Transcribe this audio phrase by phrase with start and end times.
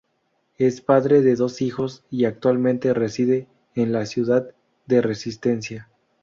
[0.57, 4.49] Es padre de dos hijos y actualmente reside en la ciudad
[4.87, 5.91] de Resistencia.